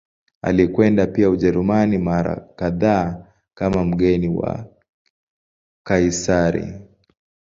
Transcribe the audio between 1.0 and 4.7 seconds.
pia Ujerumani mara kadhaa kama mgeni wa